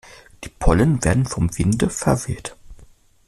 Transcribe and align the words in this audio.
Die 0.43 0.49
Pollen 0.49 1.03
werden 1.03 1.27
vom 1.27 1.55
Winde 1.59 1.91
verweht. 1.91 2.55